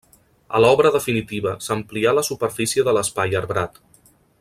A 0.57 0.61
l'obra 0.63 0.91
definitiva 0.95 1.53
s'amplià 1.67 2.15
la 2.21 2.27
superfície 2.31 2.89
de 2.89 2.99
l'espai 2.99 3.41
arbrat. 3.45 3.83